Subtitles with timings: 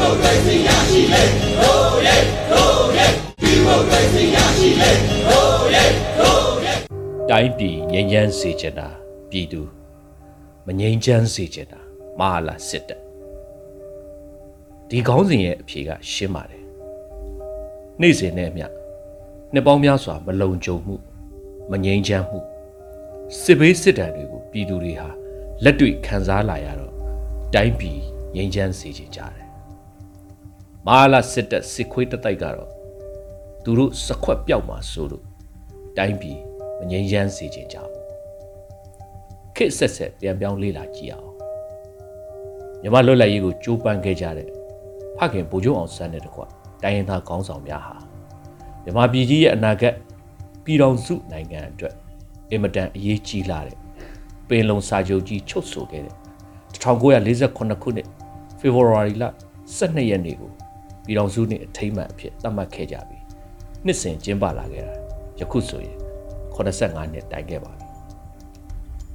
[0.00, 1.22] မိုကရေစီရရှိလေ
[1.60, 2.16] ဟိုးရဲ
[2.50, 3.06] ဟိုးရဲ
[3.42, 4.90] ဒီမိုကရေစီရရှိလေ
[5.26, 5.84] ဟိုးရဲ
[6.18, 6.74] ဟိုးရဲ
[7.30, 8.88] တိုင်းပြည်ငြိမ်းချမ်းစေချင်တာ
[9.30, 9.62] ပြည်သူ
[10.66, 11.80] မငြိမ်းချမ်းစေချင်တာ
[12.18, 13.00] မဟာလာစစ်တပ်
[14.88, 16.64] ဒီခေါင်းစဉ်ရဲ့အဖြေကရှင်းပါတယ်
[18.00, 18.66] နေ့စဉ်နဲ့အမျှ
[19.52, 20.96] နှစ်ပေါင်းများစွာမလုံခြုံမှု
[21.70, 22.38] မငြိမ်းချမ်းမှု
[23.42, 25.08] စစ်ဘေးစစ်တမ်းတွေကိုပြည်သူတွေဟာ
[25.64, 26.94] လက်တွေ့ခံစားလာရတော့
[27.54, 28.00] တိုင်းပြည်
[28.36, 29.49] ငြိမ်းချမ်းစေချင်ကြတယ်
[30.86, 32.70] မဟာလာစစ်တပ်စစ်ခွေးတတိုက်ကတော့
[33.64, 35.24] သူတို့စခွက်ပြောက်မှာဆိုလို့
[35.96, 36.38] တိုင်းပြည်
[36.78, 38.04] မငြိမ်းချမ်းစေချင်ကြဘူး
[39.56, 41.30] ခစ်ဆက်ဆက်ပြန်ပြောင်းလေ့လာကြည့်အောင်
[42.82, 44.48] မြမလွတ်လပ်ရေးကိုကြိုးပမ်းခဲ့ကြတဲ့
[45.16, 46.42] ဖခင်ဗိုလ်ချုပ်အောင်ဆန်းတဲ့တကွ
[46.82, 47.96] တိုင်းရင်းသားခေါင်းဆောင်များဟာ
[48.84, 49.94] မြမပြည်ကြီးရဲ့အနာဂတ်
[50.64, 51.94] ပြည်တော်စုနိုင်ငံအတွက်
[52.50, 53.76] အင်မတန်အရေးကြီးလာတဲ့
[54.48, 56.14] ပင်လုံစာချုပ်ကြီးချုပ်ဆိုခဲ့တဲ့
[56.74, 58.08] 1948ခုနှစ်
[58.58, 59.24] ဖေဖော်ဝါရီလ
[59.76, 60.52] 12ရက်နေ့ကို
[61.04, 63.22] ပြည်တော်စုနှစ်အထိမ်းအမှတ်အဖြစ်သတ်မှတ်ခဲ့ကြပြီး
[63.84, 64.94] နှစ်စဉ်ကျင်းပလာခဲ့တာ
[65.40, 65.96] ယခုဆိုရင်
[66.54, 67.86] 85နှစ်တိုင်ခဲ့ပါပြီ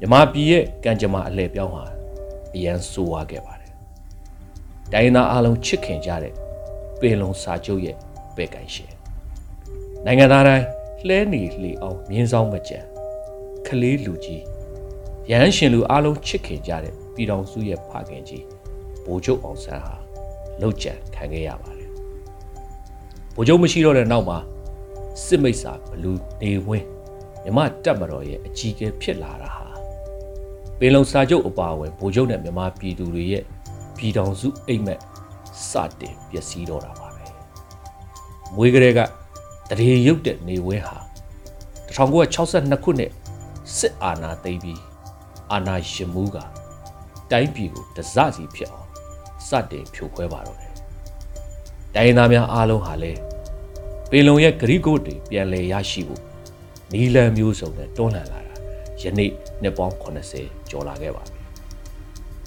[0.00, 1.84] မြမပြည်ရဲ့ကံကြမ္မာအလှည့်ပြောင်းဟာ
[2.54, 3.72] အရန်ဆိုးဝါးခဲ့ပါတယ်
[4.92, 6.34] တိုင်းသားအလုံးချစ်ခင်ကြတဲ့
[7.00, 7.96] ပင်လုံစာချုပ်ရဲ့
[8.36, 8.92] ပဲ့ကန်ရှင်
[10.04, 10.66] နိုင်ငံသားတိုင်း
[11.06, 12.78] လှဲနေလှေအောင်မြင်းဆောင်မကြံ
[13.66, 14.42] ခလေးလူကြီး
[15.30, 18.44] ရဟန်းရှင်လူအလုံးချစ်ခင်ကြတဲ့ပြည်တော်စုရဲ့ဖခင်ကြီး
[19.04, 20.05] ဗိုလ်ချုပ်အောင်ဆန်းဟာ
[20.60, 21.90] လောက်ကြံခံခဲ့ရပါတယ်
[23.34, 24.38] ဗိုလ်ချုပ်မရှိတော့တဲ့နောက်မှာ
[25.24, 26.86] စစ်မိတ်စာဘလူးနေဝင်း
[27.44, 29.66] မြမတက်မတော်ရဲ့အကြီးအကဲဖြစ်လာတာဟာ
[30.78, 33.44] ပင်လုံစာချုပ်အပါအဝင်ဗိုလ်ချုပ်နဲ့မြမပြည်သူတွေရဲ့
[33.96, 35.00] ပြည်တော်စုအိမ်မက်
[35.70, 37.26] စတင်ပျက်စီးတော့တာပါပဲ
[38.54, 39.00] မွေးကလေးက
[39.78, 40.98] တရေရုပ်တဲ့နေဝင်းဟာ
[41.96, 43.12] 1962ခုနှစ်
[43.76, 44.80] စစ်အာဏာသိမ်းပြီး
[45.52, 46.36] အာဏာရှင်မှုက
[47.30, 48.85] တိုင်းပြည်ကိုတစစီဖြစ်အောင်
[49.48, 50.72] စတင်ဖြိုခွဲပါတော့တယ်
[51.94, 53.20] တိုင်းသားများအားလုံးဟာလည်း
[54.10, 56.22] ပင်လုံရဲ့ဂရိကိုတွေပြန်လည်ရရှိဖို့
[56.92, 58.54] နီလန်မျိုးစုံနဲ့တွန်းလှန်လာတာ
[59.02, 59.30] ယနေ့
[59.62, 59.94] နှစ်ပေါင်း
[60.32, 61.40] 80ကျော်လာခဲ့ပါပြီ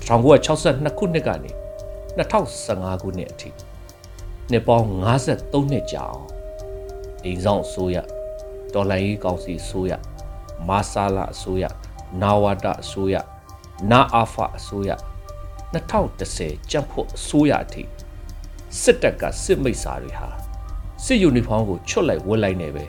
[0.08, 1.52] 1962ခုနှစ်ကနေ
[2.20, 3.50] 2015ခုနှစ်အထိ
[4.52, 6.30] နှစ်ပေါင်း53နှစ်ကြာအောင်
[7.26, 7.98] အိမ်ဆောင်အစိုးရ
[8.74, 9.94] တော်လှန်ရေးကောင်စီအစိုးရ
[10.68, 11.64] မာဆာလာအစိုးရ
[12.22, 13.16] နာဝတာအစိုးရ
[13.92, 14.90] နာအာဖာအစိုးရ
[15.74, 17.84] 2010ကြံ့ဖို့အစိုးရအထိ
[18.82, 20.28] စစ်တပ်ကစစ်မိတ်စာတွေဟာ
[21.04, 22.86] စစ်ယူနီဖောင်းကိုချွတ်လိုက်ဝတ်လိုက်နေပဲ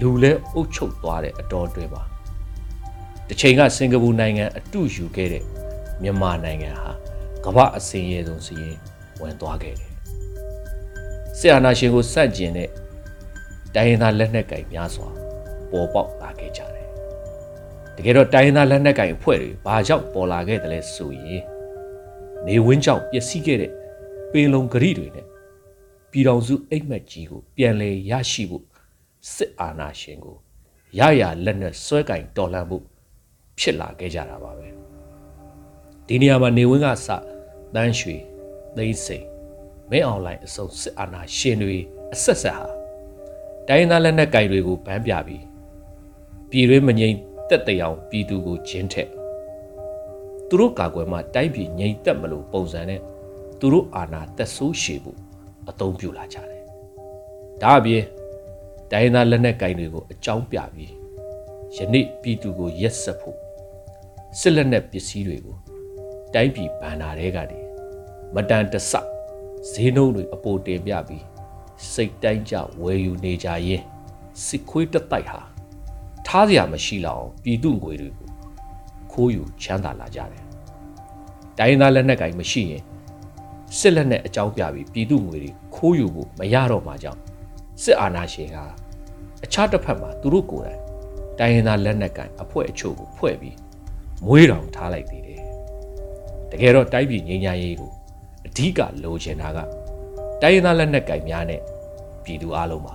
[0.00, 2.02] လူလဲအုပ်ချုပ်သွားတဲ့အတော်အတွင်းပါ
[3.28, 5.44] တစ်ချိန်ကစင်ကာပူနိုင်ငံအတူယူခဲ့တဲ့
[6.02, 6.90] မြန်မာနိုင်ငံဟာ
[7.44, 8.76] ကမ္ဘာအစင်းရဲဆုံးစီရင်
[9.20, 9.92] ဝင်သွားခဲ့တယ်
[11.38, 12.70] စစ်အာဏာရှင်ကိုစန့်ကျင်တဲ့
[13.74, 15.08] တိုင်းရင်းသားလက်နက်ကင်များစွာ
[15.70, 16.86] ပေါ်ပေါက်လာခဲ့ကြတယ်
[17.96, 21.42] တကယ်တော့တိုင်းရင်းသားလက်နက်ကင်အဖွဲ့တွေဘာကြောင့်ပေါ်လာခဲ့တယ်လဲဆိုရင်
[22.46, 23.72] နေဝင်းကြောင့်ပျက်စီးခဲ့တဲ့
[24.32, 25.26] ပင်လုံဂရိတွေနဲ့
[26.10, 28.64] ပြည်တော်စုအိမ်မက်ကြီးကို ပြန်လည်ရရှိဖို့
[29.34, 30.36] စစ်အာဏာရှင်ကို
[30.98, 32.84] ရရလက်နဲ့ဆွဲကင်တော်လှန်ဖို့
[33.58, 34.68] ဖြစ်လာခဲ့ကြတာပါပဲ
[36.06, 37.08] ဒီနေရာမှာနေဝင်းကစ
[37.74, 38.16] တန်းရွှေ
[38.76, 39.26] သိန်းစိန်
[39.90, 41.78] မင်းအွန်လိုင်းအစုံစစ်အာဏာရှင်တွေ
[42.14, 42.68] အဆက်ဆက်ဟာ
[43.68, 45.44] တိုင်းသားလက်နက်ကင်တွေကိုဗန်းပြပြီး
[46.50, 47.16] ပြည်ရွေးမငိမ့်
[47.48, 49.08] တက်တရောင်ပြည်သူကိုဂျင်းထက်
[50.48, 53.00] သူတို့ကာကွယ်မှတိုင်းပြည်ငြိမ်သက်မလို့ပုံစံနဲ့
[53.60, 55.18] သူတို့အာဏာတက်ဆိုးရှည်ဖို့
[55.68, 56.62] အသုံးပြုလာကြတယ်။
[57.62, 58.04] ဒါအပြင်
[58.92, 60.92] တိုင်းသားလက်နက်ကင်တွေကိုအကြောင်းပြပြီး
[61.76, 63.38] ယနေ့ပြည်သူကိုရက်ဆက်ဖို့
[64.38, 65.56] စစ်လက်နက်ပစ္စည်းတွေကို
[66.34, 67.60] တိုင်းပြည်ဗန္နာတွေကနေ
[68.34, 68.92] မတန်တဆ
[69.70, 71.24] ဈေးနှုန်းတွေအပိုတင်ပြပြီး
[71.92, 73.82] စိတ်တိုင်းကြဝယ်ယူနေကြရင်
[74.44, 75.40] စစ်ခွေးတတိုက်ဟာ
[76.26, 78.28] ထားစရာမရှိလောက်အောင်ပြည်သူငွေတွေကို
[79.16, 80.44] ခိုးယူချမ်းသာလာကြတယ်။
[81.58, 82.82] တိုင်းသားလက်နက်ကင်မရှိရင်
[83.78, 87.20] စစ်လက်နက်အကြောင်းပြပြီးပြည်သူငွေတွေခိုးယူဖို့မရတော့မှကြောင့်
[87.82, 88.58] စစ်အာဏာရှင်က
[89.44, 90.80] အခြားတစ်ဖက်မှာသူတို့ကိုယ်တိုင်
[91.38, 93.56] တိုင်းရင်းသားလက်နက်ကင်အဖွဲ့အချို့ကိုဖွဲ့ပြီး
[94.26, 95.42] မွေးတောင်ထားလိုက်သေးတယ်။
[96.50, 97.90] တကယ်တော့တိုင်းပြည်ငြိမ်းချမ်းရေးကို
[98.46, 99.58] အဓိကလိုချင်တာက
[100.42, 101.60] တိုင်းရင်းသားလက်နက်ကင်များနဲ့
[102.24, 102.94] ပြည်သူအလုံးပါ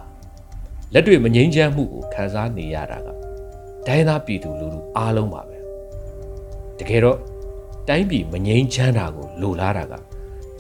[0.94, 3.08] လက်တွေ့မငြိမ်းချမ်းမှုကိုခံစားနေရတာက
[3.88, 5.51] တိုင်းသားပြည်သူလူထုအားလုံးပါပဲ
[6.80, 7.18] တကယ်တော့
[7.88, 9.94] တိုင်းပြည်မငြိမ်းချမ်းတာကိုလိုလားတာက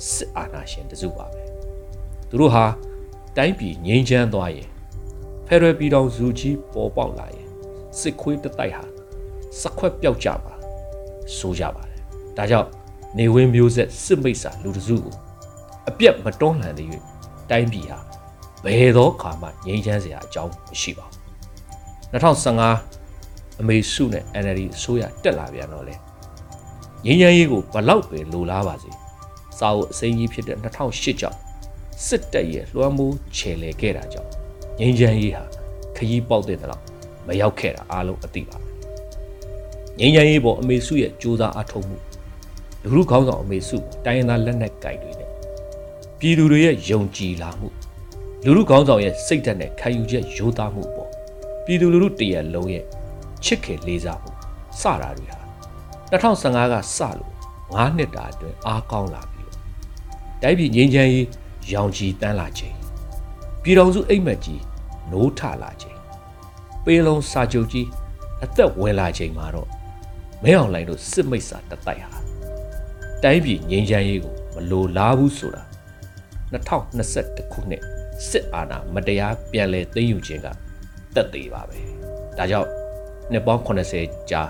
[0.09, 1.41] စစ်အာဏာရှင်တစုပါပဲ
[2.29, 2.65] သူတို့ဟာ
[3.37, 4.69] တိုင်းပြည်ငြိမ်းချမ်းသွားရင်
[5.47, 7.47] ဖက်ဒရယ်ပြည်တော်စုကြီးပေါ်ပေါက်လာရင်
[7.99, 8.83] စစ်ခွေးတတိုက်ဟာ
[9.61, 10.53] စခွက်ပြောက်ကြပါ
[11.37, 12.01] ဆိုကြပါတယ်
[12.37, 12.69] ဒါကြောင့်
[13.17, 15.15] နေဝင်းမျိုးဆက်စစ်မိတ်စာလူတစုကို
[15.89, 16.87] အပြက်မတွန်းလှန်သေး၍
[17.49, 17.99] တိုင်းပြည်ဟာ
[18.63, 21.17] ဘယ်သောခါမှငြိမ်းချမ်းစရာအကြောင်းမရှိပါဘူး
[22.13, 23.00] 2015
[23.61, 25.95] အမေစုနဲ့ NLD အစိုးရတက်လာပြန်တော့လေ
[27.05, 28.95] ငြိမ်းချမ်းရေးကိုဘလောက်ပဲလိုလားပါစေစ
[29.59, 31.37] စာအုပ်အစိမ်းကြီးဖြစ်တဲ့2008ကြောင့်
[32.05, 34.29] စစ်တပ်ရဲ့လွှမ်းမိုးချေလေခဲ့တာကြောင့်
[34.79, 35.43] ငြိမ်းချမ်းရေးဟာ
[35.95, 36.81] ခရီးပေါက်တဲ့တော့
[37.27, 38.67] မရောက်ခဲ့တာအားလုံးအသိပါပဲ
[39.99, 41.97] ငြိမ်းချမ်းရေးပေါ်အမေစုရဲ့စူးစမ်းအထောက်မှု
[42.83, 45.29] လူလူခေါင်းဆောင်အမေစုတိုင်းရင်းသားလက်နက်ကိုင်တွေနဲ့
[46.19, 47.67] ပြည်သူတွေရဲ့ယုံကြည်လာမှု
[48.45, 51.09] လူလူခေါင်းဆောင်ရဲ့စိတ်ဓာတ်နဲ့ခံယူချက်ရိုးသားမှုပေါ်
[51.65, 52.85] ပြည်သူလူထုတရက်လုံးရဲ့
[53.43, 54.31] ချစ်ခင်လေးစားမှု
[54.81, 55.39] စတာတွေဟာ
[56.11, 57.31] 2015ကစလို့
[57.69, 59.59] 9နှစ်တာအတွင်းအားကောင်းလာပြီးတော့
[60.41, 61.27] တိုက်ပြည်ငြိမ်းချမ်းရေး
[61.73, 62.75] ရောင်ကြီးတန်းလာခြင်း
[63.63, 64.61] ပြည်တော်စုအိမ်မက်ကြီး
[65.11, 65.97] နိုးထလာခြင်း
[66.85, 67.88] ပေးလုံးစာချုပ်ကြီး
[68.43, 69.69] အသက်ဝင်လာခြင်းမှာတော့
[70.43, 72.19] မဲအောင်လိုင်းတို့စစ်မိတ်စာတတိုက်ဟာ
[73.23, 75.63] တိုင်းပြည်ငြိမ်းချမ်းရေးကိုမလိုလားဘူးဆိုတာ
[76.53, 77.83] 2021ခုနှစ်
[78.29, 80.47] စစ်အာဏာမတရားပြန်လည်သိမ်းယူခြင်းက
[81.15, 81.77] တက်သေးပါပဲ
[82.38, 82.69] ဒါကြောင့်
[83.31, 84.43] နှစ်ပေါင်း80ကြာ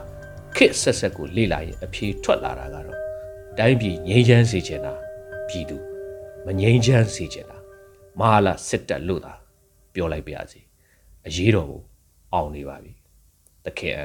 [0.55, 2.99] ခေတ်ဆက်ဆက်ကိုလေ့လာရင်အဖြေထွက်လာတာကတော့
[3.57, 4.93] တိုင်းပြည်ငြိမ်းချမ်းစေချင်တာ
[5.47, 5.77] ပြည်သူ
[6.45, 7.57] မငြိမ်းချမ်းစေချင်တာ
[8.19, 9.33] မဟာလာစစ်တပ်လို့သာ
[9.93, 10.59] ပြောလိုက်ပါရစေ
[11.27, 11.81] အရေးတော်ကို
[12.33, 12.93] အောင်နေပါပြီ
[13.65, 13.99] တခင်